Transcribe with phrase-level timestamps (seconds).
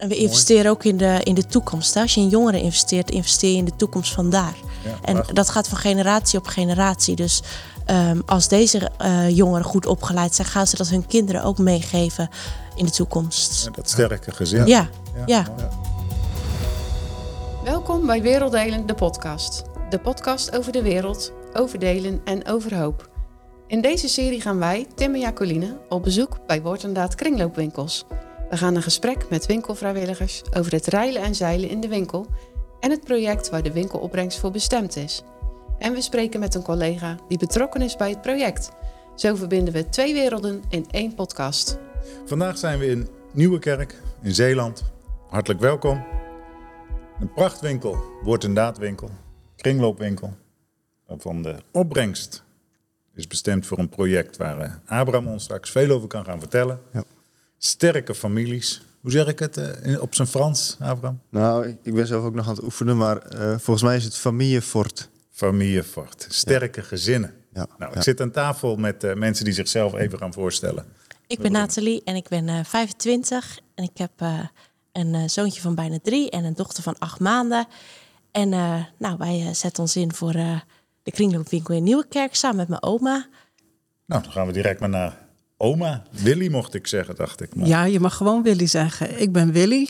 [0.00, 1.94] En we investeren ook in de, in de toekomst.
[1.94, 2.00] Hè?
[2.00, 4.54] Als je in jongeren investeert, investeer je in de toekomst vandaar.
[4.84, 5.34] Ja, En prachtig.
[5.34, 7.16] dat gaat van generatie op generatie.
[7.16, 7.42] Dus
[7.86, 12.28] ehm, als deze eh, jongeren goed opgeleid zijn, gaan ze dat hun kinderen ook meegeven
[12.74, 13.64] in de toekomst.
[13.64, 14.66] Ja, dat sterke gezin.
[14.66, 14.88] Ja,
[15.26, 15.44] ja.
[17.64, 19.62] Welkom bij Werelddelen, de podcast.
[19.90, 23.08] De podcast over de wereld, over delen en over hoop.
[23.66, 28.04] In deze serie gaan wij, Tim en Jacoline, op bezoek bij Woord en Daad kringloopwinkels.
[28.50, 32.26] We gaan een gesprek met winkelvrijwilligers over het reilen en zeilen in de winkel
[32.80, 35.22] en het project waar de winkelopbrengst voor bestemd is.
[35.78, 38.70] En we spreken met een collega die betrokken is bij het project.
[39.16, 41.78] Zo verbinden we twee werelden in één podcast.
[42.24, 44.84] Vandaag zijn we in Nieuwekerk in Zeeland.
[45.28, 46.04] Hartelijk welkom.
[47.20, 49.10] Een prachtwinkel, woord- en daadwinkel,
[49.56, 50.32] kringloopwinkel.
[51.06, 52.44] Waarvan de opbrengst
[53.14, 56.80] is bestemd voor een project waar eh, Abraham ons straks veel over kan gaan vertellen.
[56.92, 57.04] Ja.
[57.64, 58.82] Sterke families.
[59.00, 61.20] Hoe zeg ik het eh, in- op zijn Frans, Abraham?
[61.30, 64.16] Nou, ik- ben zelf ook nog aan het oefenen, maar eh, volgens mij is het
[64.16, 65.08] familie fort.
[65.30, 66.26] Familie Fort.
[66.28, 67.34] Sterke gezinnen.
[67.52, 68.02] Ja, Nou, ik ja.
[68.02, 70.84] zit aan tafel met eh, mensen die zichzelf even gaan voorstellen.
[71.26, 73.58] Ik ben Nathalie en ik ben eh 25.
[73.74, 74.38] En ik heb eh,
[74.92, 77.66] een zoontje van bijna drie en een dochter van acht maanden.
[78.30, 80.60] En eh, nou, wij zetten ons in voor eh,
[81.02, 83.26] de kringloopwinkel in Nieuwekerk samen met mijn oma.
[84.06, 85.28] Nou, dan gaan we direct maar naar
[85.60, 86.02] oma.
[86.10, 87.54] Willy mocht ik zeggen, dacht ik.
[87.54, 89.20] Maar Ja, je mag gewoon Willy zeggen.
[89.20, 89.88] Ik ben Willy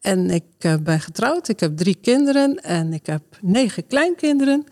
[0.00, 1.48] en ik eh, ben getrouwd.
[1.48, 4.66] Ik heb drie kinderen en ik heb negen kleinkinderen.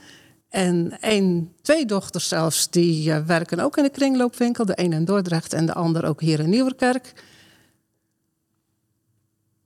[0.48, 4.64] En één, twee dochters zelfs, die eh, werken ook in de kringloopwinkel.
[4.64, 7.12] De een in Dordrecht en de ander ook hier in Nieuwerkerk.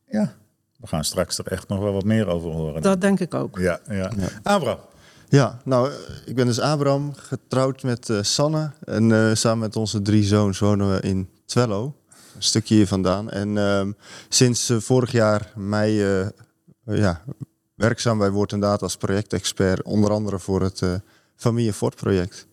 [0.06, 0.34] Ja,
[0.76, 2.82] we gaan straks er echt nog wel wat meer over horen.
[2.82, 3.58] Dat denk ik ook.
[3.58, 4.10] Ja, ja.
[4.42, 4.78] Abraham,
[5.30, 5.92] Ja, nou,
[6.26, 8.70] ik ben dus Abraham, getrouwd met eh, Sanne.
[8.84, 11.96] En eh, samen met onze drie zoons wonen we in Twello,
[12.34, 13.30] een stukje hier vandaan.
[13.30, 13.92] En ehm,
[14.28, 15.92] sinds eh, vorig jaar mei
[16.84, 17.22] ja,
[17.74, 19.82] werkzaam bij Woord en als projectexpert.
[19.82, 20.82] Onder andere voor het
[21.36, 22.46] Familie Fort project.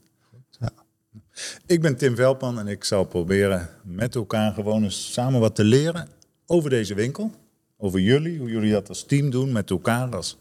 [1.65, 5.63] ik ben Tim Veldman en ik zal proberen met elkaar gewoon eens samen wat te
[5.63, 6.07] leren
[6.45, 7.31] over deze winkel.
[7.77, 10.37] Over jullie, hoe jullie dat als team doen, met elkaar, als,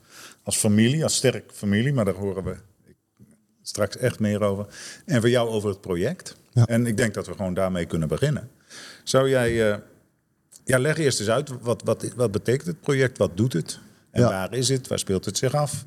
[0.46, 1.92] als familie, als sterk familie.
[1.92, 2.56] Maar daar horen we
[3.62, 4.66] straks echt meer over.
[5.04, 6.36] En voor jou over het project.
[6.52, 6.66] Ja.
[6.66, 8.50] En ik denk dat we gewoon daarmee kunnen beginnen.
[9.04, 9.78] Zou jij, eh,
[10.64, 13.78] ja, leg eerst eens uit, wat, wat, wat betekent het project, wat doet het?
[14.10, 14.28] En Ja.
[14.28, 15.84] waar is het, waar speelt het zich af?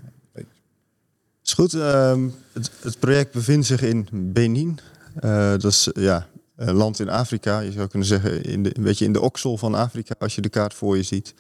[1.44, 1.74] Is goed.
[1.74, 4.80] ehm, het, het project bevindt zich in Benin.
[5.16, 7.59] Eh, dat is ja, een land in Afrika.
[7.59, 10.41] Je zou kunnen zeggen in de, een beetje in de oksel van Afrika als je
[10.41, 11.34] de kaart voor je ziet.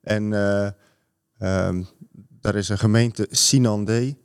[0.00, 0.32] En
[1.38, 1.82] ehm,
[2.42, 4.16] daar is een gemeente Sinandé,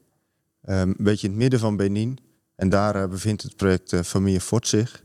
[0.62, 2.18] ehm, een beetje in het midden van Benin.
[2.56, 5.04] En daar eh, bevindt het project eh, Familie Fort zich.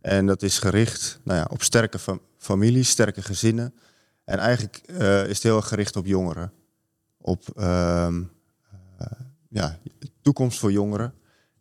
[0.00, 3.74] En dat is gericht nou ja, op sterke fam- families, sterke gezinnen.
[4.24, 6.52] En eigenlijk eh, is het heel erg gericht op jongeren.
[7.18, 8.22] Op ehm,
[9.48, 9.78] ja,
[10.22, 11.14] toekomst voor jongeren.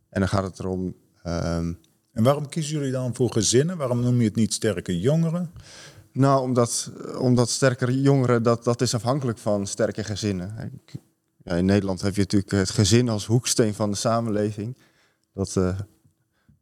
[0.09, 0.95] En dan gaat het erom.
[1.23, 1.73] ehm,
[2.13, 3.78] En waarom kiezen jullie dan voor gezinnen?
[3.78, 5.51] Waarom noem je het niet sterke jongeren?
[6.14, 10.72] Nou, omdat, omdat sterkere jongeren, dat, dat is afhankelijk van sterke gezinnen.
[11.44, 14.78] Ja, in Nederland heb je natuurlijk het gezin als hoeksteen van de samenleving.
[15.34, 15.80] Dat, eh,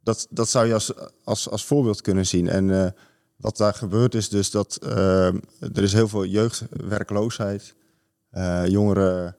[0.02, 0.92] dat, dat zou je als,
[1.24, 2.48] als, als voorbeeld kunnen zien.
[2.48, 2.90] En eh,
[3.36, 5.26] wat daar gebeurt is dus dat eh,
[5.60, 7.74] er is heel veel jeugdwerkloosheid.
[8.66, 9.36] Jongeren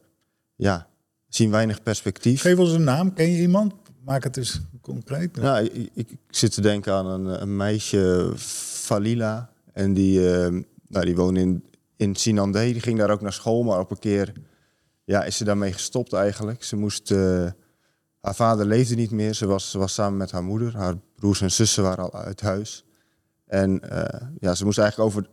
[0.55, 0.87] ja,
[1.27, 2.41] zien weinig perspectief.
[2.41, 3.13] Geef ons een naam.
[3.13, 3.73] Ken je iemand?
[4.05, 5.35] Maak het eens concreet.
[5.35, 9.49] Nou, ik, ik, ik zit te denken aan een, een meisje, Falila.
[9.73, 11.65] En die, eh, nou, die woonde in,
[11.95, 12.71] in Sinandé.
[12.71, 14.33] Die ging daar ook naar school, maar op een keer
[15.03, 16.63] ja, is ze daarmee gestopt eigenlijk.
[16.63, 17.47] Ze moest, eh,
[18.19, 19.33] haar vader leefde niet meer.
[19.33, 20.75] Ze was, ze was samen met haar moeder.
[20.75, 22.85] Haar broers en zussen waren al uit huis.
[23.45, 25.29] En eh, ja, ze moest eigenlijk over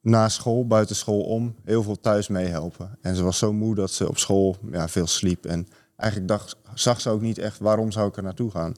[0.00, 2.98] na school, buiten school om, heel veel thuis meehelpen.
[3.00, 5.46] En ze was zo moe dat ze op school ja, veel sliep.
[5.46, 8.74] En eigenlijk dacht, zag ze ook niet echt waarom zou ik er naartoe gaan.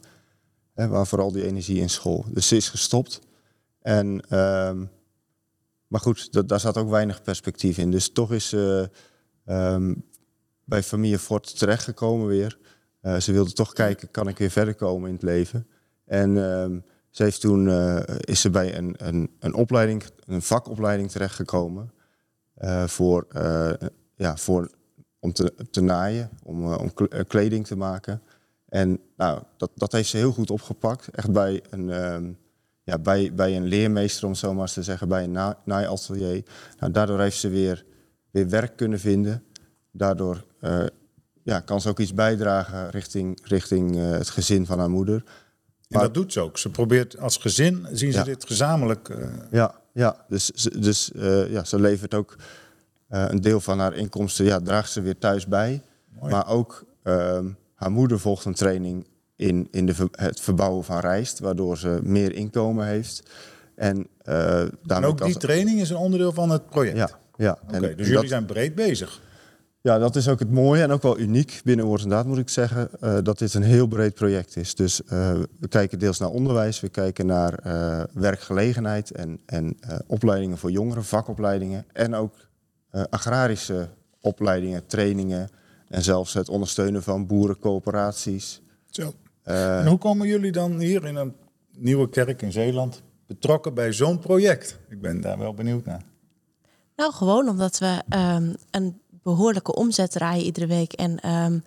[0.74, 2.24] Hè, waar vooral die energie in school.
[2.28, 3.20] Dus ze is gestopt.
[3.80, 4.84] En, ehm,
[5.86, 7.90] maar goed, dat, daar zat ook weinig perspectief in.
[7.90, 8.90] Dus toch is ze
[9.44, 9.94] ehm,
[10.64, 12.58] bij familie Fort terechtgekomen weer.
[13.00, 15.66] Eh, ze wilde toch kijken, kan ik weer verder komen in het leven?
[16.04, 16.78] En ehm,
[17.10, 21.92] ze heeft toen, eh, is ze bij een, een, een opleiding, een vakopleiding terechtgekomen.
[22.54, 23.26] eh voor,
[24.14, 24.70] ja, voor,
[25.18, 28.22] om te, naaien, om, om kle- kleding te maken.
[28.68, 31.08] En nou, dat, dat heeft ze heel goed opgepakt.
[31.08, 31.88] Echt bij een,
[32.90, 36.42] ja, bij, bij een leermeester, om zo maar eens te zeggen, bij een na- naaiatelier.
[36.78, 37.84] Nou, daardoor heeft ze weer,
[38.30, 39.42] weer werk kunnen vinden.
[39.92, 40.84] Daardoor eh,
[41.42, 45.24] ja, kan ze ook iets bijdragen richting, richting eh, het gezin van haar moeder.
[45.88, 46.58] En dat doet ze ook.
[46.58, 48.24] Ze probeert als gezin, zien ze Ja.
[48.24, 49.08] dit gezamenlijk.
[49.08, 51.10] eh, Ja, ja dus, ze- dus
[51.48, 52.36] ja, ze levert ook
[53.08, 55.82] een deel van haar inkomsten, ja, draagt ze weer thuis bij.
[56.20, 56.32] Mooi.
[56.32, 59.06] Maar ook ehm, haar moeder volgt een training
[59.40, 63.22] in, in de, het verbouwen van rijst, waardoor ze meer inkomen heeft.
[63.74, 66.96] En, En daarmee ook die training is een onderdeel van het project.
[66.96, 67.58] Ja, ja.
[67.66, 69.20] Oké, dus jullie zijn breed bezig.
[69.80, 72.38] Ja, dat is ook het mooie en ook wel uniek binnen Woord en Daad moet
[72.38, 74.74] ik zeggen, eh, dat dit een heel breed project is.
[74.74, 77.58] Dus eh, we kijken deels naar onderwijs, we kijken naar
[78.12, 82.34] werkgelegenheid en, en opleidingen voor jongeren, vakopleidingen en ook
[82.90, 83.88] agrarische
[84.20, 85.48] opleidingen, trainingen
[85.88, 88.62] en zelfs het ondersteunen van boerencoöperaties.
[88.90, 89.14] Zo.
[89.42, 91.36] Eh, En hoe komen jullie dan hier in een
[91.76, 94.78] nieuwe kerk in Zeeland betrokken bij zo'n project?
[94.88, 96.02] Ik ben daar wel benieuwd naar.
[96.96, 100.92] Nou, gewoon omdat we ehm, een behoorlijke omzet draaien iedere week.
[100.92, 101.58] En ehm,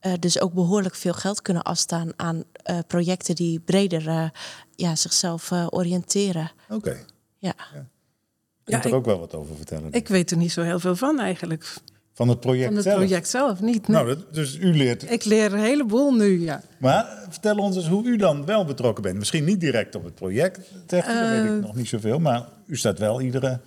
[0.00, 4.28] eh, dus ook behoorlijk veel geld kunnen afstaan aan eh, projecten die breder eh,
[4.74, 6.50] ja, zichzelf eh, oriënteren.
[6.68, 6.90] Oké,
[7.38, 7.54] Ja.
[7.72, 7.84] je Ja,
[8.64, 9.92] kunt er ik- ook wel wat over vertellen.
[9.92, 11.74] Ik weet er niet zo heel veel van eigenlijk.
[12.18, 12.96] Van het project Van het zelf.
[12.96, 13.88] project zelf niet.
[13.88, 13.96] nee.
[13.96, 15.10] Nou, dat, dus u leert.
[15.10, 16.62] Ik leer een heleboel nu, ja.
[16.78, 19.18] Maar vertel ons eens hoe u dan wel betrokken bent.
[19.18, 20.56] Misschien niet direct op het project,
[20.86, 21.54] dat weet ik Eh.
[21.56, 22.18] nog niet zoveel.
[22.18, 23.60] Maar u staat wel iedere,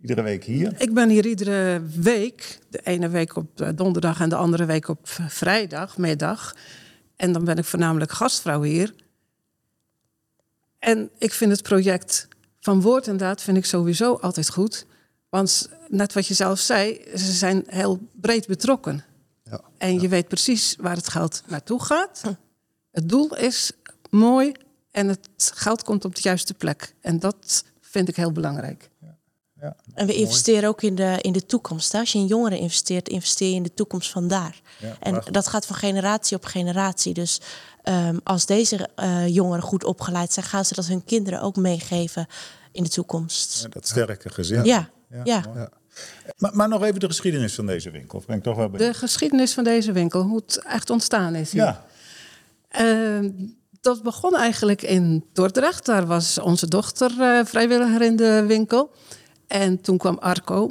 [0.00, 0.74] iedere week hier.
[0.78, 2.58] Ik ben hier iedere week.
[2.70, 6.54] De ene week op eh, donderdag en de andere week op v- vrijdag, middag.
[7.16, 8.94] En dan ben ik voornamelijk gastvrouw hier.
[10.78, 12.28] En ik vind het project
[12.60, 14.86] van Woord en Daad vind ik sowieso altijd goed.
[15.28, 19.04] Want net wat je zelf zei, ze zijn heel breed betrokken.
[19.44, 19.60] Ja.
[19.78, 22.22] En je weet precies waar het geld naartoe gaat.
[22.90, 23.72] Het doel is
[24.10, 24.52] mooi
[24.90, 26.94] en het geld komt op de juiste plek.
[27.00, 28.90] En dat vind ik heel belangrijk.
[29.60, 29.76] Ja.
[29.94, 31.92] En we investeren ook in de, in de toekomst.
[31.92, 31.98] hè.
[31.98, 34.60] Als je in jongeren investeert, investeer je in de toekomst vandaar.
[34.78, 35.32] Ja, en prachtig.
[35.32, 37.14] dat gaat van generatie op generatie.
[37.14, 37.40] Dus
[37.82, 42.26] ehm, als deze eh, jongeren goed opgeleid zijn, gaan ze dat hun kinderen ook meegeven
[42.72, 43.62] in de toekomst.
[43.62, 44.64] Ja, dat sterke gezin.
[44.64, 44.90] Ja,
[45.24, 45.70] ja.
[46.36, 48.18] Maar, maar nog even de geschiedenis van deze winkel.
[48.18, 48.92] Of ben ik toch wel benieuwd?
[48.92, 51.52] De geschiedenis van deze winkel, hoe het echt ontstaan is.
[51.52, 51.62] hier.
[51.62, 51.84] Ja,
[52.68, 53.18] Eh,
[53.80, 55.86] dat begon eigenlijk in Dordrecht.
[55.86, 58.90] Daar was onze dochter eh, vrijwilliger in de winkel.
[59.46, 60.70] En toen kwam Arco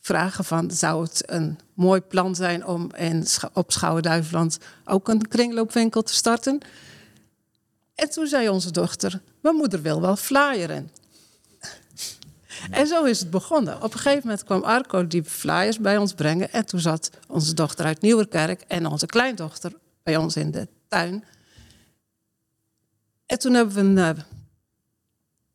[0.00, 0.70] vragen van...
[0.70, 4.58] zou het een mooi plan zijn om in, op Schouwen-Duiveland...
[4.84, 6.58] ook een kringloopwinkel te starten?
[7.94, 9.20] En toen zei onze dochter...
[9.40, 10.90] mijn moeder wil wel flyeren.
[12.70, 13.76] En zo is het begonnen.
[13.76, 16.52] Op een gegeven moment kwam Arco die flyers bij ons brengen.
[16.52, 19.72] En toen zat onze dochter uit Nieuwerkerk en onze kleindochter
[20.02, 21.24] bij ons in de tuin.
[23.26, 24.22] En toen hebben we een, eh,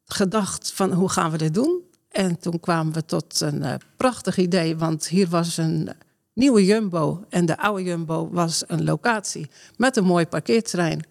[0.06, 1.82] gedacht van hoe gaan we dit doen?
[2.10, 5.90] En toen kwamen we tot een eh, prachtig idee, want hier was een
[6.34, 11.06] nieuwe Jumbo en de oude Jumbo was een locatie met een mooi parkeerterrein.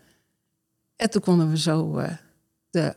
[0.97, 2.13] En toen konden we zo eh,
[2.71, 2.95] de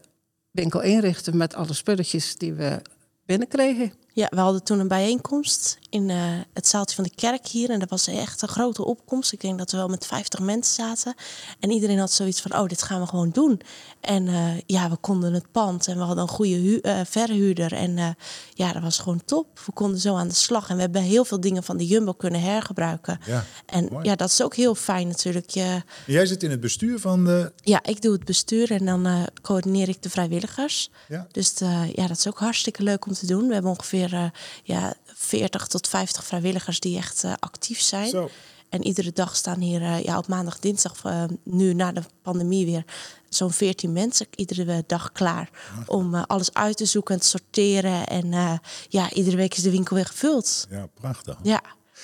[0.51, 2.81] winkel inrichten met alle spulletjes die we
[3.25, 3.93] binnenkregen.
[4.13, 6.17] Ja, we hadden toen een bijeenkomst in eh,
[6.53, 7.69] het zaaltje van de kerk hier.
[7.69, 9.31] En dat was echt een grote opkomst.
[9.31, 11.15] Ik denk dat we wel met 50 mensen zaten.
[11.59, 13.61] En iedereen had zoiets van, oh, dit gaan we gewoon doen.
[14.01, 17.73] En eh, ja, we konden het pand en we hadden een goede hu- eh, verhuurder.
[17.73, 18.15] En
[18.53, 19.59] ja, dat was gewoon top.
[19.65, 20.69] We konden zo aan de slag.
[20.69, 23.19] En we hebben heel veel dingen van de Jumbo kunnen hergebruiken.
[23.25, 24.05] Ja, en mooi.
[24.05, 25.49] ja, dat is ook heel fijn natuurlijk.
[25.49, 27.51] Je, Jij zit in het bestuur van de...
[27.63, 30.89] ja, ik doe het bestuur en dan coördineer ik de vrijwilligers.
[31.07, 31.27] Ja.
[31.31, 31.53] Dus
[31.93, 33.47] ja, dat is ook hartstikke leuk om te doen.
[33.47, 34.31] We hebben ongeveer
[34.63, 38.09] ja, 40 tot 50 vrijwilligers die echt eh, actief zijn.
[38.09, 38.29] Zo.
[38.69, 42.65] En iedere dag staan hier eh, ja, op maandag, dinsdag, eh, nu na de pandemie
[42.65, 42.85] weer
[43.29, 45.49] zo'n 14 mensen iedere dag klaar
[45.85, 48.07] om alles uit te zoeken en te sorteren.
[48.07, 48.59] En
[48.89, 50.67] ja, iedere week is de winkel weer gevuld.
[50.69, 51.37] Ja, prachtig.
[51.43, 51.61] Ja.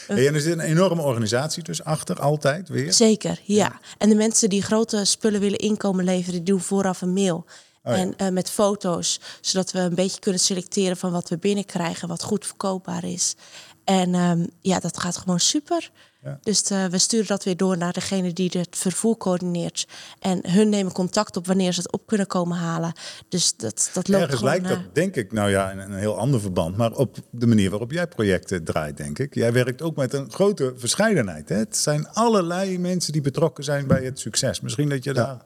[0.08, 2.94] Hey, en er zit een enorme organisatie dus achter, altijd weer.
[2.94, 3.80] Zeker, ja.
[3.98, 7.46] En de mensen die grote spullen willen inkomen leveren, die doen vooraf een mail.
[7.84, 8.00] Oh ja.
[8.00, 12.24] En eh, met foto's, zodat we een beetje kunnen selecteren van wat we binnenkrijgen, wat
[12.24, 13.36] goed verkoopbaar is.
[13.84, 15.92] En ehm, ja, dat gaat gewoon super.
[16.24, 16.40] Ja.
[16.44, 19.88] Dus eh, we sturen dat weer door naar degene die het vervoer coördineert.
[20.20, 22.94] En hun nemen contact op wanneer ze het op kunnen komen halen.
[23.30, 24.54] Dus dat, dat loopt Ergens gewoon...
[24.54, 26.78] lijkt dat, eh, denk ik, nou ja, in een heel ander verband.
[26.78, 29.36] Maar op de manier waarop jij projecten draait, denk ik.
[29.36, 31.50] Jij werkt ook met een grote verscheidenheid.
[31.50, 31.56] Hè?
[31.56, 34.62] Het zijn allerlei mensen die betrokken zijn bij het succes.
[34.62, 35.42] Misschien dat je daar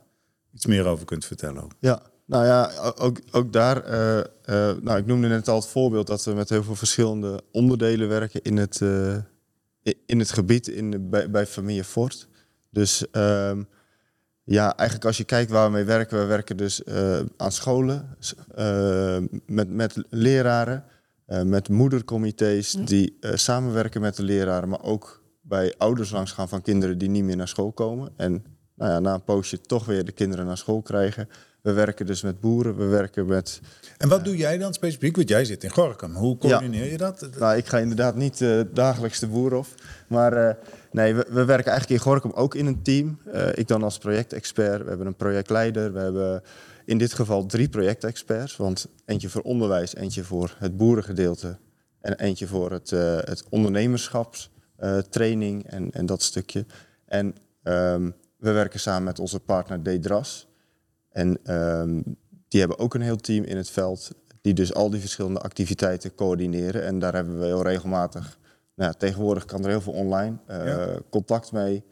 [0.54, 1.64] iets meer over kunt vertellen.
[1.64, 1.72] Ook.
[1.80, 6.08] Ja, nou ja, ook, ook daar, eh, eh, nou, ik noemde net al het voorbeeld
[6.08, 9.18] dat we met heel veel verschillende onderdelen werken in het, eh,
[10.06, 12.28] in het gebied in, bij, bij familie Fort.
[12.70, 13.64] Dus ehm,
[14.44, 16.86] ja, eigenlijk als je kijkt waar we mee werken, we werken dus
[17.38, 18.18] aan scholen,
[19.46, 20.84] met, met leraren,
[21.44, 26.98] met moedercomité's die samenwerken met de leraren, maar ook bij ouders langs gaan van kinderen
[26.98, 28.12] die niet meer naar school komen.
[28.16, 31.30] En nou ja, na een poosje toch weer de kinderen naar school krijgen.
[31.64, 33.62] We werken dus met boeren, we werken met...
[33.98, 35.16] En wat doe jij dan specifiek?
[35.16, 36.16] Want jij zit in Gorkum.
[36.16, 37.30] Hoe coördineer je dat?
[37.40, 39.66] Nou, ik ga inderdaad niet uh, dagelijks de boer op.
[40.08, 40.50] Maar uh,
[40.92, 43.20] nee, we, we, werken eigenlijk in Gorkum ook in een team.
[43.54, 44.84] Ik dan als projectexpert.
[44.84, 45.94] We hebben een projectleider.
[45.94, 46.44] We hebben
[46.86, 48.56] in dit geval drie projectexperts.
[48.56, 51.58] Want eentje voor onderwijs, eentje voor het boerengedeelte...
[52.02, 56.66] en eentje voor het, het ondernemerschapstraining en, en dat stukje.
[57.06, 60.48] En um, we werken samen met onze partner Dedras...
[61.14, 62.04] En um,
[62.48, 66.16] die hebben ook een heel team in het veld, die dus al die verschillende activiteiten
[66.16, 66.84] coördineren.
[66.84, 68.40] En daar hebben we heel regelmatig,
[68.76, 71.00] nou, tegenwoordig kan er heel veel online uh, ja.
[71.10, 71.84] contact mee.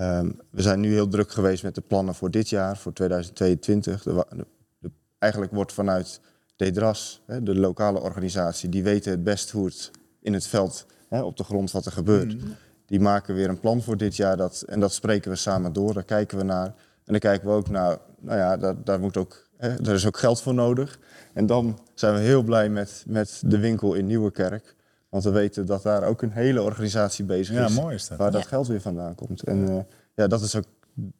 [0.00, 4.02] Um, we zijn nu heel druk geweest met de plannen voor dit jaar, voor 2022.
[4.02, 4.46] De, de,
[4.78, 6.20] de, eigenlijk wordt vanuit
[6.56, 9.90] DEDRAS, hè, de lokale organisatie, die weten het best hoe het
[10.20, 12.34] in het veld, hè, op de grond wat er gebeurt.
[12.34, 12.56] Mm.
[12.86, 15.94] Die maken weer een plan voor dit jaar dat, en dat spreken we samen door,
[15.94, 16.66] daar kijken we naar.
[16.66, 20.06] En dan kijken we ook naar, nou ja, daar, daar moet ook, hè, daar is
[20.06, 20.98] ook geld voor nodig.
[21.34, 24.76] En dan zijn we heel blij met, met de winkel in Nieuwekerk.
[25.08, 27.74] Want we weten dat daar ook een hele organisatie bezig ja, is.
[27.74, 28.18] Mooi is dat.
[28.18, 29.42] Waar dat geld weer vandaan komt.
[29.42, 29.78] En uh,
[30.14, 30.64] ja, dat is ook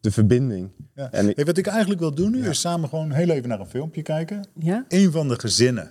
[0.01, 0.71] de verbinding.
[0.95, 1.11] Ja.
[1.13, 3.61] En ik- Hey, wat ik eigenlijk wil doen nu is samen gewoon heel even naar
[3.61, 4.49] een filmpje kijken.
[4.55, 4.85] Ja?
[4.89, 5.91] Een van de gezinnen,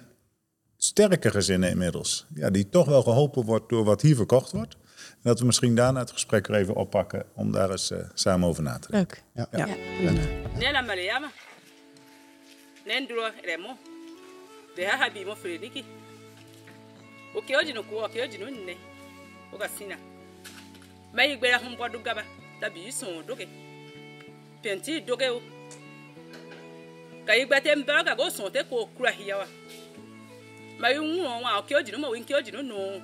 [0.77, 4.77] sterke gezinnen inmiddels, ja, die toch wel geholpen wordt door wat hier verkocht wordt.
[5.19, 8.47] En dat we misschien daarna het gesprek er even oppakken om daar eens eh, samen
[8.47, 9.17] over na te denken.
[9.33, 9.47] Leuk.
[9.51, 9.65] Ja.
[9.65, 10.11] prima.
[10.57, 11.29] nena mariama
[12.85, 13.77] nenduro remo
[14.75, 15.83] de ha habi mo frediki
[17.35, 18.75] o ke oji no ko o ke oji no nne
[19.53, 19.95] o ga sina
[21.13, 22.23] mai gbera hun bodu gaba
[22.59, 22.91] tabi
[23.27, 23.47] doke
[24.61, 25.41] penti doke o
[27.25, 29.47] ka igba te mbara ka go sun te ko kura hiyawa
[30.79, 33.01] mai un won wa o ke oji no mo win ke oji no no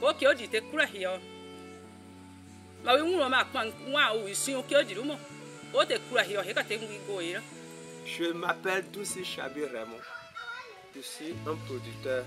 [0.00, 1.18] ko ke oji te kura hiyawa
[2.84, 5.16] mai un won ma pan wa o isun o ke oji no mo
[5.74, 7.42] o te kura hiyawa he ka te ngi go ira
[8.06, 10.00] Je m'appelle Doussi Chabi Raymond.
[10.96, 12.24] Je suis un producteur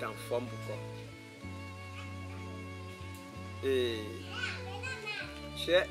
[0.00, 0.86] d'enfants boucons.
[3.62, 3.98] Et
[5.58, 5.82] j'ai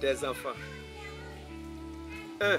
[0.00, 0.56] des enfants.
[2.40, 2.58] Un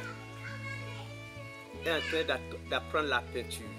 [1.86, 3.75] est en train d'att- d'apprendre la peinture.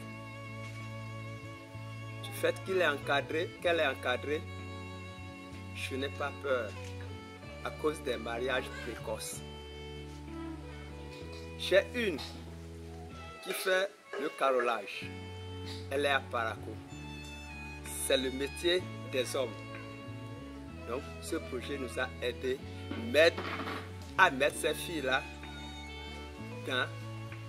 [2.40, 4.43] Fait qu'il est encadré, qu'elle est encadrée,
[5.75, 6.71] je n'ai pas peur
[7.64, 9.40] à cause des mariages précoces.
[11.59, 12.19] J'ai une
[13.43, 13.90] qui fait
[14.21, 15.07] le carrelage.
[15.90, 16.75] Elle est à Paraco.
[18.07, 19.57] C'est le métier des hommes.
[20.88, 22.59] Donc, ce projet nous a aidé
[24.19, 25.23] à mettre ces filles-là
[26.66, 26.87] dans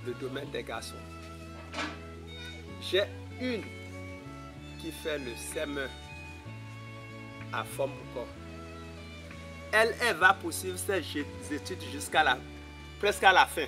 [0.05, 0.95] le domaine des garçons.
[2.81, 3.03] J'ai
[3.41, 3.63] une
[4.79, 5.79] qui fait le SEM
[7.53, 8.27] à Fombuko.
[9.71, 10.99] Elle, elle va poursuivre ses
[11.53, 12.37] études jusqu'à la,
[12.99, 13.67] presque à la fin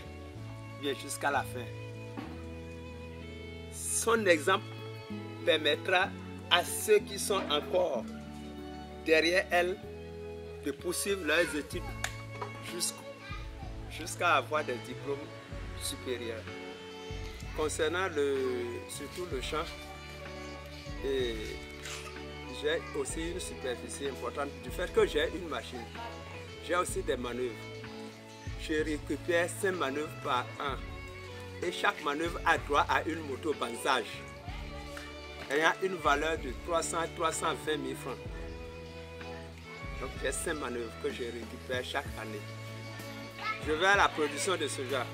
[0.81, 1.65] bien jusqu'à la fin.
[3.71, 4.65] Son exemple
[5.45, 6.09] permettra
[6.51, 8.03] à ceux qui sont encore
[9.05, 9.77] derrière elle
[10.65, 11.83] de poursuivre leurs études
[13.91, 15.17] jusqu'à avoir des diplômes
[15.81, 16.43] supérieurs.
[17.57, 18.37] Concernant le,
[18.87, 19.65] surtout le champ,
[21.05, 21.35] et
[22.61, 25.83] j'ai aussi une superficie importante du fait que j'ai une machine.
[26.65, 27.55] J'ai aussi des manœuvres
[28.69, 30.75] je récupère 5 manœuvres par an.
[31.63, 34.05] Et chaque manœuvre a droit à une moto banzage
[35.51, 38.17] ayant une valeur de 300 à 320 000 francs.
[39.99, 42.41] Donc j'ai 5 manœuvres que je récupère chaque année.
[43.65, 45.05] Je vais à la production de soja.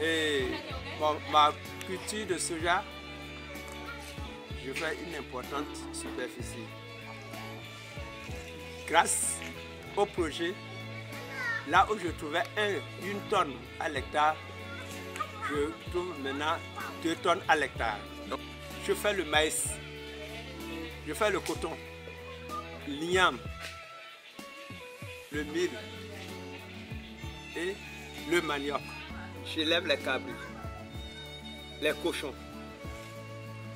[0.00, 0.44] Et
[1.32, 1.52] ma
[1.86, 2.84] culture de soja,
[4.66, 6.66] je fais une importante superficie.
[8.88, 9.38] Grâce
[9.96, 10.52] au projet,
[11.68, 14.36] Là où je trouvais un- une tonne à l'hectare,
[15.50, 16.56] je trouve maintenant
[17.02, 17.98] deux tonnes à l'hectare.
[18.86, 19.66] Je fais le maïs,
[21.08, 21.76] je fais le coton,
[22.86, 23.38] l'igname,
[25.32, 25.70] le mil
[27.56, 27.74] et
[28.30, 28.80] le manioc.
[29.52, 30.32] J'élève les cabris,
[31.82, 32.32] les cochons,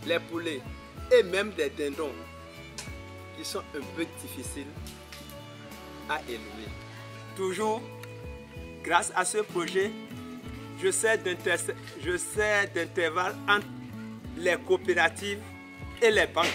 [0.06, 0.62] les poulets
[1.12, 2.12] et même des dindons
[3.36, 4.66] qui sont un peu difficiles
[6.08, 6.68] à élever
[7.36, 7.80] toujours
[8.82, 9.90] grâce à ce projet,
[10.82, 11.18] je sais
[12.74, 13.66] d'intervalle entre
[14.36, 15.40] les coopératives
[16.02, 16.46] et les banques.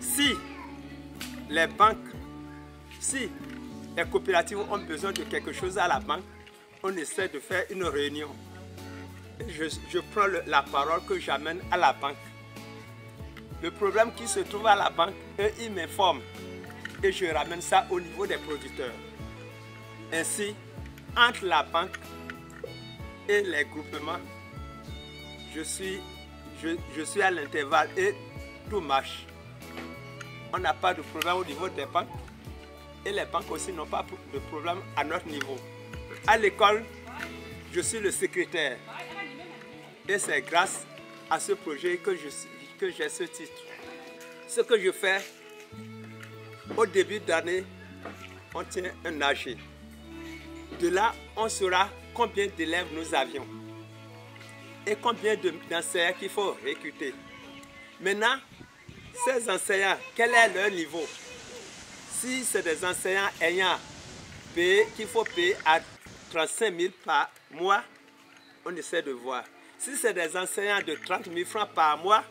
[0.00, 0.34] Si
[1.50, 1.96] les banques,
[3.00, 3.28] si
[3.96, 6.22] les coopératives ont besoin de quelque chose à la banque,
[6.82, 8.28] on essaie de faire une réunion.
[9.48, 12.16] Je, prends la parole que j'amène à la banque.
[13.62, 16.20] Le problème qui se trouve à la banque, eux, ils m'informent
[17.02, 18.92] et je ramène ça au niveau des producteurs.
[20.12, 20.54] Ainsi,
[21.16, 21.96] entre la banque
[23.28, 24.18] et les groupements,
[25.54, 26.00] je suis,
[26.62, 28.14] je, je suis à l'intervalle et
[28.68, 29.26] tout marche.
[30.52, 32.08] On n'a pas de problème au niveau des banques
[33.06, 35.56] et les banques aussi n'ont pas de problème à notre niveau.
[36.26, 36.84] À l'école,
[37.72, 38.76] je suis le secrétaire
[40.08, 40.84] et c'est grâce
[41.30, 42.48] à ce projet que je suis-
[42.82, 43.62] que j'ai ce titre.
[44.48, 45.20] Ce que je fais,
[46.76, 47.62] au début d'année,
[48.52, 49.56] on tient un AG.
[50.80, 53.46] De là, on saura combien d'élèves nous avions
[54.84, 57.14] et combien de- d'enseignants qu'il faut recruter.
[58.00, 58.34] Maintenant,
[59.24, 61.06] ces enseignants, quel est leur niveau?
[62.18, 63.78] Si c'est des enseignants ayant
[64.56, 65.78] payé, qu'il faut payer à
[66.32, 67.84] 35 000 par mois,
[68.66, 69.44] on essaie de voir.
[69.78, 72.24] Si c'est des enseignants de 30 000 francs par mois,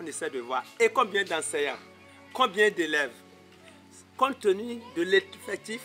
[0.00, 0.64] on essaie de voir.
[0.78, 1.78] Et combien d'enseignants?
[2.32, 3.12] Combien d'élèves?
[4.16, 5.80] Compte tenu de l'effectif,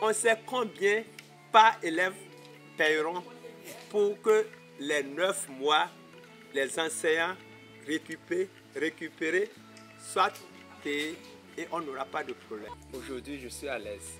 [0.00, 1.04] on sait combien
[1.50, 2.14] par élève
[2.76, 3.22] paieront
[3.90, 4.46] pour que
[4.78, 5.88] les 9 mois,
[6.54, 7.36] les enseignants
[7.86, 9.50] récupérés, récupérés
[9.98, 10.32] soient
[10.82, 11.16] payés
[11.56, 12.72] et on n'aura pas de problème.
[12.92, 14.18] Aujourd'hui, je suis à l'aise.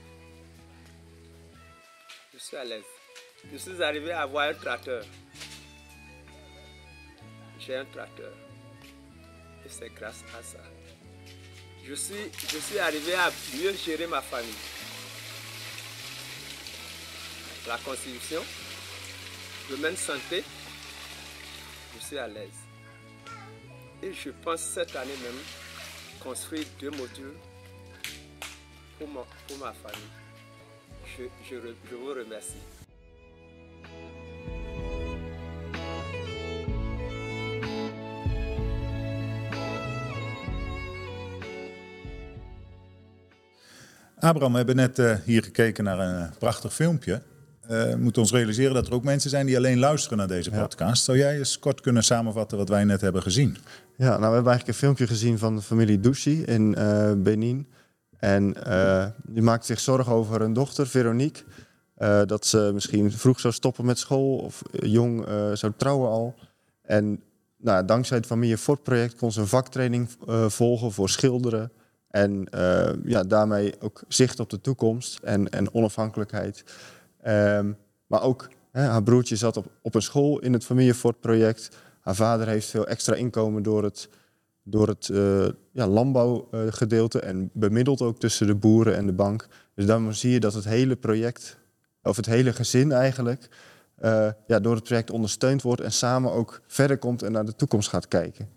[2.33, 2.85] Je suis à l'aise.
[3.51, 5.05] Je suis arrivé à avoir un tracteur.
[7.59, 8.33] J'ai un tracteur.
[9.65, 10.59] Et c'est grâce à ça.
[11.85, 12.15] Je suis,
[12.53, 14.55] je suis arrivé à mieux gérer ma famille.
[17.67, 18.43] La constitution,
[19.71, 20.43] domaine santé,
[21.99, 22.49] je suis à l'aise.
[24.03, 25.41] Et je pense cette année même
[26.21, 27.37] construire deux modules
[28.99, 30.11] pour, mon- pour ma famille.
[31.19, 31.57] Je, je
[31.91, 32.55] je vous remercie.
[44.23, 47.23] Abraham, we hebben net eh, hier gekeken naar een eh, prachtig filmpje.
[47.61, 50.51] Eh, we moeten ons realiseren dat er ook mensen zijn die alleen luisteren naar deze
[50.51, 51.05] podcast.
[51.05, 53.57] Zou jij eens kort kunnen samenvatten wat wij net hebben gezien?
[53.97, 56.77] Ja, nou, we hebben eigenlijk een filmpje gezien van de familie Douchy in
[57.23, 57.69] Benin.
[58.19, 58.55] En
[59.23, 61.43] die maakt zich zorgen over hun dochter, Veronique.
[62.27, 66.35] Dat ze misschien vroeg zou stoppen met school of jong zou trouwen al.
[66.83, 67.23] En
[67.57, 70.09] nou, dankzij het Familie Fort project kon ze een vaktraining
[70.49, 71.73] volgen voor schilderen.
[72.13, 76.65] En eh, ja, daarmee ook zicht op de toekomst en, en onafhankelijkheid.
[77.23, 77.73] Ehm,
[78.07, 81.71] maar ook hè, haar broertje zat op, op een school in het Familie Fort project.
[82.01, 84.09] Haar vader heeft veel extra inkomen door het,
[84.63, 89.49] door het eh, ja, landbouwgedeelte en bemiddelt ook tussen de boeren en de bank.
[89.75, 91.59] Dus dan zie je dat het hele project,
[92.03, 93.49] of het hele gezin eigenlijk,
[93.95, 97.57] eh, ja, door het project ondersteund wordt en samen ook verder komt en naar de
[97.57, 98.49] toekomst gaat kijken.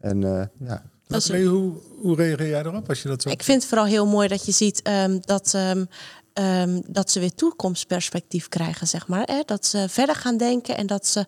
[0.00, 3.28] En ja, Hoe, hoe reageer jij erop als je dat zo...
[3.28, 5.84] Ik vind het vooral heel mooi dat je ziet ehm, dat, ehm,
[6.32, 9.22] ehm, dat ze weer toekomstperspectief krijgen, zeg maar.
[9.24, 9.42] Hè?
[9.46, 11.24] Dat ze verder gaan denken en dat ze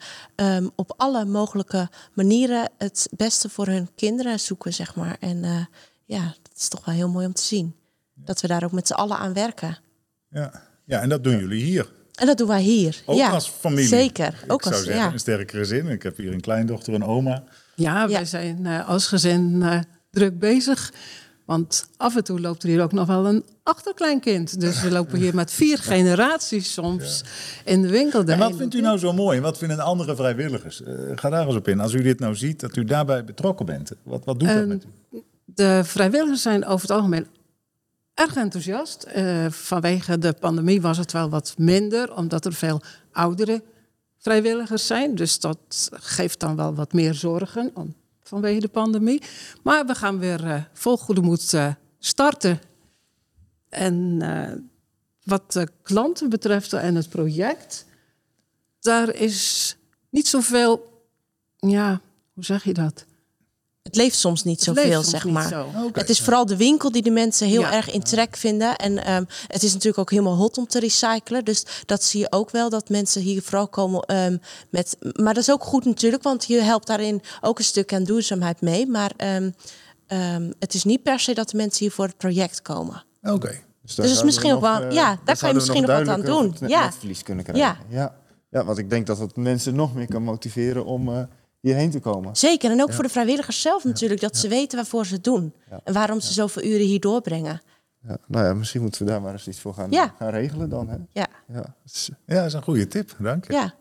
[0.75, 5.17] op alle mogelijke manieren het beste voor hun kinderen zoeken, zeg maar.
[5.21, 5.65] En eh,
[6.05, 7.75] ja, dat is toch wel heel mooi om te zien.
[8.15, 9.79] Dat we daar ook met z'n allen aan werken.
[10.31, 10.63] Ja.
[10.85, 11.93] ja, en dat doen jullie hier.
[12.15, 13.03] En dat doen wij hier.
[13.07, 13.87] Ook ja, als familie.
[13.87, 14.45] Zeker.
[14.49, 15.13] Ook zou als, zeggen, ja.
[15.13, 15.87] een sterk gezin.
[15.87, 17.45] Ik heb hier een kleindochter, een oma.
[17.83, 19.79] Ja, wij zijn eh, als gezin eh,
[20.11, 20.93] druk bezig.
[21.45, 24.61] Want af en toe loopt er hier ook nog wel een achterkleinkind.
[24.61, 27.25] Dus we lopen hier met vier generaties soms
[27.65, 28.25] in de winkel.
[28.25, 29.41] En wat vindt u nou zo mooi?
[29.41, 30.83] Wat vinden andere vrijwilligers?
[30.83, 31.81] Eh, ga daar eens op in.
[31.81, 33.93] Als u dit nou ziet, dat u daarbij betrokken bent.
[34.03, 35.23] Wat, wat doet dat En met u?
[35.45, 37.27] De vrijwilligers zijn over het algemeen
[38.15, 39.07] erg enthousiast.
[39.49, 43.63] Vanwege de pandemie was het wel wat minder, omdat er veel oudere
[44.23, 45.15] vrijwilligers zijn.
[45.15, 49.23] Dus dat geeft dan wel wat meer zorgen om, vanwege de pandemie.
[49.63, 52.61] Maar we gaan weer eh, vol goede moed eh, starten.
[53.69, 54.53] En eh,
[55.25, 57.87] wat de klanten betreft en het project,
[58.81, 59.77] daar is
[60.09, 61.03] niet zoveel,
[61.57, 62.01] ja,
[62.33, 63.05] hoe zeg je dat?
[63.83, 65.49] Het leeft soms niet zoveel, zeg maar.
[65.49, 65.67] zo.
[65.93, 67.73] Het is vooral de winkel die de mensen heel Ja.
[67.73, 68.77] erg in trek vinden.
[68.77, 71.45] En ehm, het is natuurlijk ook helemaal hot om te recyclen.
[71.45, 74.37] Dus dat zie je ook wel, dat mensen hier vooral komen ehm,
[74.71, 74.97] met...
[75.13, 78.61] Maar dat is ook goed natuurlijk, want je helpt daarin ook een stuk aan duurzaamheid
[78.61, 78.87] mee.
[78.87, 79.51] Maar ehm,
[80.07, 83.05] ehm, het is niet per se dat de mensen hier voor het project komen.
[83.23, 83.39] Oké.
[83.49, 86.09] daar Dus zouden we misschien ook wel- eh, ja, daar kan je misschien nog wat
[86.09, 86.57] aan doen.
[86.67, 86.83] Ja.
[86.85, 87.67] netverlies kunnen krijgen.
[87.67, 87.97] Ja.
[87.97, 88.15] Ja.
[88.51, 88.65] Ja.
[88.65, 91.23] want ik denk dat het mensen nog meer kan motiveren om eh,
[91.63, 92.37] hierheen te komen.
[92.37, 94.21] Zeker, en ook voor de vrijwilligers zelf natuurlijk.
[94.21, 95.53] Dat ze weten waarvoor ze het doen.
[95.85, 97.61] En waarom ze zoveel uren hier doorbrengen.
[98.09, 100.15] Ja, nou ja, misschien moeten we daar maar eens iets voor gaan, Ja.
[100.19, 100.89] gaan regelen dan.
[100.89, 100.97] Hè?
[101.13, 103.17] Ja, Ja, dat is Ja, dat is een goede tip.
[103.19, 103.53] Dank je.
[103.53, 103.75] ja.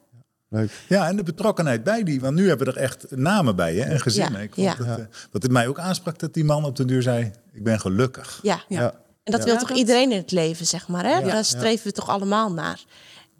[0.49, 0.71] leuk.
[0.87, 2.21] Ja, en de betrokkenheid bij die.
[2.21, 4.39] Want nu hebben we er echt namen bij hè, en gezinnen.
[4.39, 4.85] Ja, Ik vond ja.
[4.85, 7.31] het, eh, wat het mij ook aansprak, dat die man op de deur zei...
[7.53, 8.39] ik ben gelukkig.
[8.43, 8.63] ja.
[8.67, 8.79] Ja.
[8.79, 8.93] Ja.
[9.23, 9.45] En dat Ja.
[9.47, 11.03] wil toch dat- iedereen in het leven, zeg maar.
[11.03, 11.17] Hè?
[11.17, 11.21] Ja.
[11.21, 12.83] Daar streven we toch allemaal naar.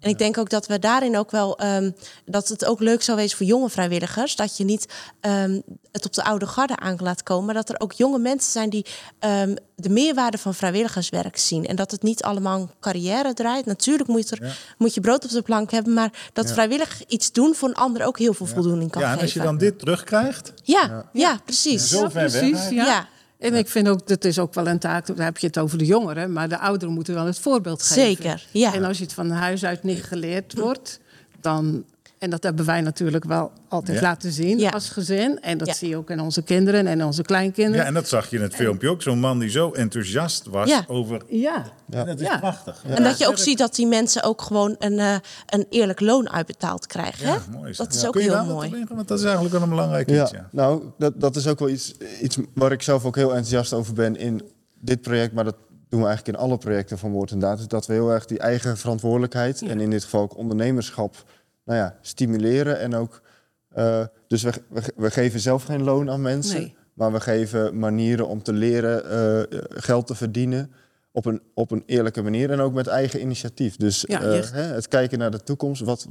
[0.02, 1.90] En ik denk ook dat we daarin ook wel ehm,
[2.24, 4.36] dat het ook leuk zou wezen voor jonge vrijwilligers.
[4.36, 4.86] Dat je niet
[5.20, 5.60] ehm,
[5.92, 7.44] het op de oude garde aan laat komen.
[7.44, 8.86] Maar dat er ook jonge mensen zijn die
[9.18, 11.66] ehm, de meerwaarde van vrijwilligerswerk zien.
[11.66, 13.66] En dat het niet allemaal een carrière draait.
[13.66, 15.92] Natuurlijk moet je, er, moet je brood op de plank hebben.
[15.92, 19.12] Maar dat vrijwillig iets doen voor een ander ook heel veel voldoening kan Ja, en
[19.12, 19.26] geven.
[19.26, 21.40] als je dan dit terugkrijgt, ja, ja.
[21.44, 21.88] precies.
[21.88, 22.88] Zo ver weg precies, eigenlijk.
[22.88, 23.08] ja.
[23.42, 25.78] En ik vind ook, dat is ook wel een taak, dan heb je het over
[25.78, 28.02] de jongeren, maar de ouderen moeten wel het voorbeeld geven.
[28.02, 28.74] Zeker, ja.
[28.74, 31.00] En als je het van huis uit niet geleerd wordt,
[31.40, 31.84] dan,
[32.22, 34.02] en dat hebben wij natuurlijk wel altijd Ja.
[34.02, 34.70] laten zien Ja.
[34.70, 35.40] als gezin.
[35.40, 35.74] En dat Ja.
[35.74, 37.80] zie je ook in onze kinderen en onze kleinkinderen.
[37.80, 39.02] ja, en dat zag je in het filmpje ook.
[39.02, 40.84] Zo'n man die zo enthousiast was Ja.
[40.88, 41.22] over...
[41.28, 41.64] Ja.
[41.90, 42.38] En dat is Ja.
[42.38, 42.82] prachtig.
[42.86, 45.14] En dat je ook ziet dat die mensen ook gewoon een, eh,
[45.46, 47.26] een eerlijk loon uitbetaald krijgen.
[47.26, 47.56] Ja, hè?
[47.58, 48.84] mooi is dat is ook Kun je heel mooi.
[48.88, 50.30] Want dat is eigenlijk wel een belangrijk Ja, iets.
[50.30, 50.48] Ja.
[50.52, 53.94] nou, dat, dat is ook wel iets, iets waar ik zelf ook heel enthousiast over
[53.94, 54.42] ben in
[54.80, 55.32] dit project.
[55.32, 55.56] Maar dat
[55.88, 57.58] doen we eigenlijk in alle projecten van Woord en Daad.
[57.58, 61.24] Is dat we heel erg die eigen verantwoordelijkheid en in dit geval ook ondernemerschap
[61.64, 62.78] nou ja, stimuleren.
[62.78, 63.22] En ook,
[63.68, 66.60] eh, dus we, we, we geven zelf geen loon aan mensen.
[66.60, 66.74] Nee.
[66.94, 70.72] Maar we geven manieren om te leren eh, geld te verdienen
[71.12, 72.50] op een, op een eerlijke manier.
[72.50, 73.76] En ook met eigen initiatief.
[73.76, 75.82] Dus Ja, eh, hè, het kijken naar de toekomst.
[75.82, 76.08] Wat,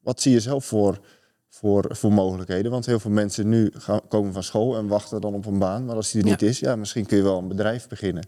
[0.00, 1.00] wat zie je zelf voor,
[1.48, 2.70] voor, voor mogelijkheden?
[2.70, 5.84] Want heel veel mensen nu gaan, komen van school en wachten dan op een baan.
[5.84, 8.26] Maar als die er niet is, ja, misschien kun je wel een bedrijf beginnen.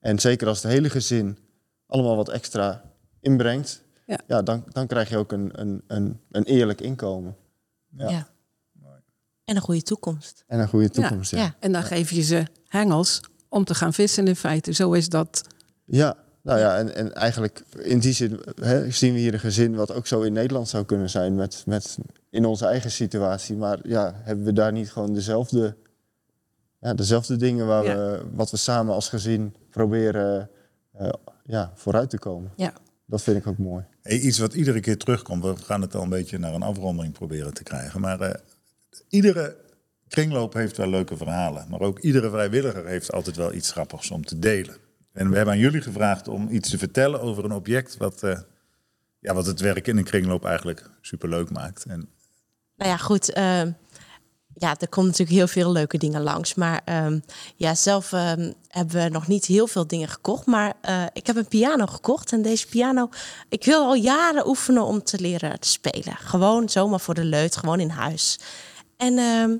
[0.00, 1.38] En zeker als het hele gezin
[1.86, 2.82] allemaal wat extra
[3.20, 3.82] inbrengt...
[4.06, 4.18] Ja.
[4.26, 4.42] Ja.
[4.42, 7.36] dan, dan krijg je ook een, een, een, een eerlijk inkomen.
[7.96, 8.08] Ja.
[8.10, 8.26] Ja.
[9.44, 10.44] En een goede toekomst.
[10.46, 11.30] En een goede toekomst.
[11.30, 11.44] Ja, Ja.
[11.44, 11.54] ja.
[11.60, 14.72] En dan geef je ze hengels om te gaan vissen in feite.
[14.72, 15.42] Zo is dat.
[16.42, 19.74] nou ja, en, en eigenlijk in die zin hè, zien we hier een gezin...
[19.74, 21.98] wat ook zo in Nederland zou kunnen zijn met, met
[22.30, 23.56] in onze eigen situatie.
[23.56, 25.76] Maar ja, hebben we daar niet gewoon dezelfde,
[26.78, 27.66] ja, dezelfde dingen...
[27.66, 27.96] Waar Ja.
[27.96, 30.50] we, wat we samen als gezin proberen
[30.92, 31.08] eh,
[31.44, 32.52] ja, vooruit te komen?
[32.56, 32.72] Ja.
[33.06, 33.84] Dat vind ik ook mooi.
[34.04, 35.42] Hey, iets wat iedere keer terugkomt.
[35.44, 38.00] We gaan het al een beetje naar een afronding proberen te krijgen.
[38.00, 38.40] Maar eh,
[39.08, 39.56] iedere
[40.08, 41.66] kringloop heeft wel leuke verhalen.
[41.68, 44.76] Maar ook iedere vrijwilliger heeft altijd wel iets grappigs om te delen.
[45.12, 47.96] En we hebben aan jullie gevraagd om iets te vertellen over een object...
[47.96, 48.38] wat, eh,
[49.18, 51.84] ja, wat het werk in een kringloop eigenlijk superleuk maakt.
[51.84, 52.08] En
[52.76, 53.32] Nou ja, goed.
[53.32, 53.70] ehm,
[54.56, 56.54] ja, er komt natuurlijk heel veel leuke dingen langs.
[56.54, 57.18] Maar ehm,
[57.56, 60.46] ja, zelf ehm, hebben we nog niet heel veel dingen gekocht.
[60.46, 62.32] Maar eh, ik heb een piano gekocht.
[62.32, 63.08] En deze piano,
[63.48, 66.16] ik wil al jaren oefenen om te leren spelen.
[66.16, 68.38] Gewoon zomaar voor de leut, gewoon in huis.
[68.96, 69.56] En ehm,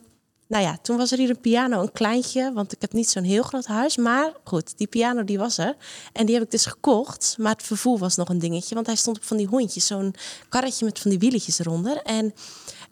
[0.46, 2.52] nou ja, toen was er hier een piano, een kleintje.
[2.52, 3.96] Want ik heb niet zo'n heel groot huis.
[3.96, 5.76] Maar goed, die piano die was er.
[6.12, 7.36] En die heb ik dus gekocht.
[7.38, 8.74] Maar het vervoer was nog een dingetje.
[8.74, 9.86] Want hij stond op van die hondjes.
[9.86, 10.14] Zo'n
[10.48, 12.02] karretje met van die wieletjes eronder.
[12.02, 12.34] En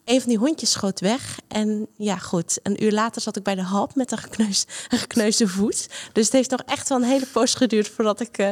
[0.05, 1.39] een van die hondjes schoot weg.
[1.47, 2.59] En ja, goed.
[2.63, 5.89] Een uur later zat ik bij de hap met een, gekneus, gekneusde voet.
[6.11, 8.51] Dus het heeft nog echt wel een hele poos geduurd voordat ik eh,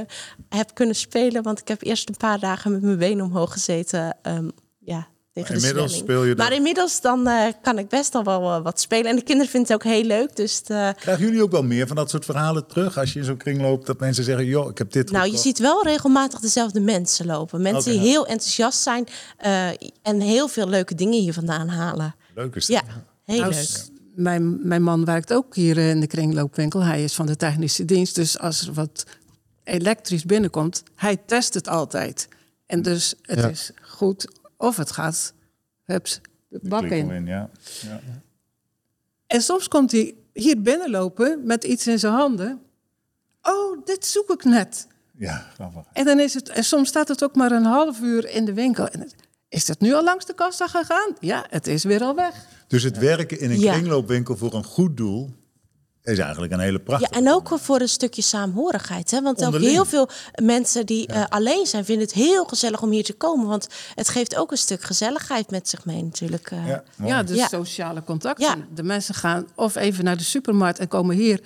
[0.50, 1.44] heb kunnen spelen.
[1.44, 4.18] Want ik heb eerst een paar dagen met mijn benen omhoog gezeten.
[4.22, 4.50] ehm,
[5.34, 8.42] tegen de inmiddels speel je Maar er- inmiddels dan eh, kan ik best al wel
[8.56, 9.06] eh, wat spelen.
[9.10, 10.36] En de kinderen vinden het ook heel leuk.
[10.36, 12.98] Dus eh, krijgen jullie ook wel meer van dat soort verhalen terug?
[12.98, 14.46] Als je in zo'n kring loopt, dat mensen zeggen...
[14.46, 17.62] joh, ik heb dit nou, je ziet wel regelmatig dezelfde mensen lopen.
[17.62, 19.68] Mensen die heel enthousiast zijn eh,
[20.02, 22.16] en heel veel leuke dingen hier vandaan halen.
[22.36, 22.76] Leuk is dat.
[22.86, 23.90] Ja, heel Nou, leuk.
[24.16, 26.84] Mijn, mijn man werkt ook hier in de kringloopwinkel.
[26.84, 28.16] Hij is van de technische dienst.
[28.16, 29.06] Dus als er wat
[29.64, 32.28] elektrisch binnenkomt, hij test het altijd.
[32.66, 33.48] En dus het Ja.
[33.48, 34.28] is goed
[34.62, 35.34] of het gaat
[35.86, 37.10] hups, de bak in.
[37.12, 37.50] in, ja.
[37.82, 38.00] ja.
[39.28, 42.62] En soms komt hij hier binnenlopen met iets in zijn handen.
[43.42, 44.88] Oh, dit zoek ik net.
[45.18, 45.86] Ja, grappig.
[45.94, 48.54] En, dan is het, en soms staat het ook maar een half uur in de
[48.54, 48.88] winkel.
[48.88, 49.16] En het-
[49.50, 51.16] is het nu al langs de kassa gegaan?
[51.20, 52.46] Ja, het is weer al weg.
[52.68, 53.72] Dus het werken in een Ja.
[53.74, 55.30] kringloopwinkel voor een goed doel
[56.04, 57.14] is eigenlijk een hele Ja, prachtige.
[57.14, 59.12] en ook voor een stukje saamhorigheid.
[59.12, 59.22] Hè?
[59.22, 60.10] Want ook heel veel
[60.44, 63.48] mensen die eh, alleen zijn, vinden het heel gezellig om hier te komen.
[63.48, 66.52] Want het geeft ook een stuk gezelligheid met zich mee natuurlijk.
[66.52, 66.68] eh.
[66.68, 66.84] Ja.
[67.04, 67.48] Ja, dus Ja.
[67.48, 68.46] sociale contacten.
[68.48, 68.56] Ja.
[68.74, 71.42] De mensen gaan of even naar de supermarkt en komen hier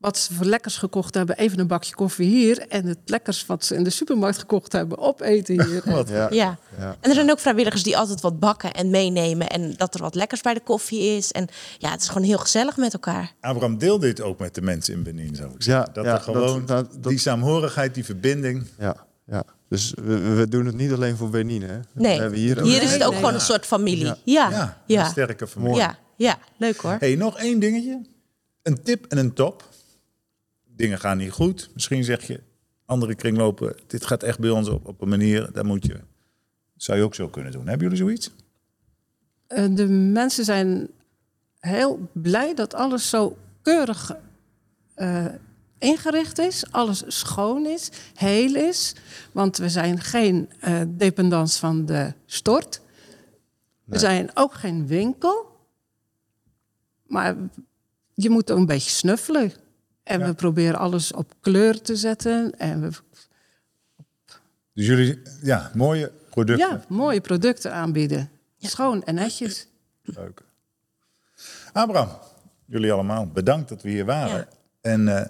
[0.00, 2.58] wat ze voor lekkers gekocht hebben, even een bakje koffie hier.
[2.68, 5.82] En het lekkers wat ze in de supermarkt gekocht hebben, opeten hier.
[5.94, 6.28] Wat Ja.
[6.30, 6.58] Ja.
[6.78, 6.96] Ja.
[7.00, 9.48] En er zijn ook vrijwilligers die altijd wat bakken en meenemen.
[9.48, 11.32] En dat er wat lekkers bij de koffie is.
[11.32, 13.32] En ja, het is gewoon heel gezellig met elkaar.
[13.40, 15.84] Abraham deel dit ook met de mensen in Benin, zou ik zeggen.
[15.86, 18.66] Ja, dat ja, er gewoon dat- dat- die saamhorigheid, die verbinding.
[18.78, 19.42] Ja, ja.
[19.68, 21.78] Dus we, we doen het niet alleen voor Benin, hè?
[21.92, 24.06] Nee, We hebben hier, hier is het ook Nee, gewoon een soort familie.
[24.06, 24.14] Ja,
[24.50, 25.76] Ja, ja, een sterke familie.
[25.76, 26.38] Ja, ja.
[26.56, 26.96] leuk hoor.
[26.98, 28.00] hey, nog één dingetje.
[28.62, 29.68] Een tip en een top.
[30.80, 31.70] Dingen gaan niet goed.
[31.74, 32.40] Misschien zeg je,
[32.84, 36.00] andere kringlopen, dit gaat echt bij ons op, op een manier, daar moet je,
[36.76, 37.66] zou je ook zo kunnen doen.
[37.66, 38.30] Hebben jullie zoiets?
[39.46, 40.88] Eh, De mensen zijn
[41.58, 44.16] heel blij dat alles zo keurig
[44.94, 45.26] eh,
[45.78, 48.94] ingericht is, alles schoon is, heel is.
[49.32, 52.80] Want we zijn geen eh dependance van de stort.
[53.84, 55.46] We zijn ook geen winkel.
[57.06, 57.36] Maar
[58.14, 59.52] je moet ook een beetje snuffelen.
[60.02, 60.26] En Ja.
[60.26, 62.58] we proberen alles op kleur te zetten.
[62.58, 62.90] En we
[64.72, 66.68] Dus jullie, ja, mooie producten.
[66.68, 68.30] ja, mooie producten aanbieden.
[68.58, 69.66] Schoon en netjes.
[70.02, 70.42] Leuk.
[71.72, 72.18] Abraham,
[72.66, 74.36] jullie allemaal, bedankt dat we hier waren.
[74.36, 74.48] Ja.
[74.80, 75.26] En eh,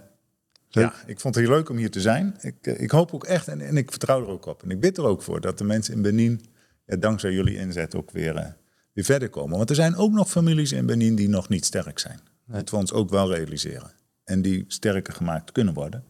[0.68, 2.36] ja, ik vond het heel leuk om hier te zijn.
[2.40, 4.62] Ik, eh, ik hoop ook echt, en, en ik vertrouw er ook op.
[4.62, 6.44] En ik bid er ook voor dat de mensen in Benin,
[6.86, 8.46] ja, dankzij jullie inzet, ook weer, eh,
[8.92, 9.56] weer verder komen.
[9.56, 12.20] Want er zijn ook nog families in Benin die nog niet sterk zijn.
[12.46, 13.92] Dat moeten we ons ook wel realiseren.
[14.30, 16.04] En die sterker gemaakt kunnen worden.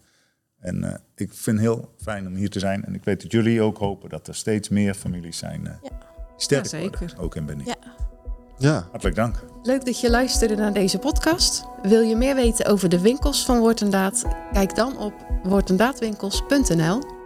[0.58, 2.84] En eh, ik vind het heel fijn om hier te zijn.
[2.84, 5.88] En ik weet dat jullie ook hopen dat er steeds meer families zijn eh, Ja.
[5.88, 5.98] die
[6.36, 6.98] sterk Ja, zeker.
[6.98, 7.18] worden.
[7.18, 7.66] Ook in Benin.
[7.66, 7.76] Ja.
[8.58, 9.44] Ja, Hartelijk dank.
[9.62, 11.64] Leuk dat je luisterde naar deze podcast.
[11.82, 14.24] Wil je meer weten over de winkels van Woord en Daad?
[14.52, 17.19] Kijk dan op woordendaadwinkels.nl